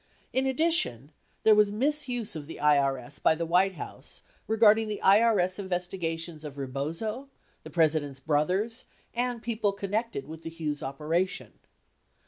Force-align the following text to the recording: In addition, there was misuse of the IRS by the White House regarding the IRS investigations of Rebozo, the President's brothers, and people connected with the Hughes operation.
In 0.33 0.47
addition, 0.47 1.11
there 1.43 1.53
was 1.53 1.71
misuse 1.71 2.35
of 2.35 2.47
the 2.47 2.55
IRS 2.55 3.21
by 3.21 3.35
the 3.35 3.45
White 3.45 3.75
House 3.75 4.23
regarding 4.47 4.87
the 4.87 4.99
IRS 5.03 5.59
investigations 5.59 6.43
of 6.43 6.57
Rebozo, 6.57 7.29
the 7.61 7.69
President's 7.69 8.19
brothers, 8.19 8.85
and 9.13 9.43
people 9.43 9.71
connected 9.71 10.25
with 10.27 10.41
the 10.41 10.49
Hughes 10.49 10.81
operation. 10.81 11.53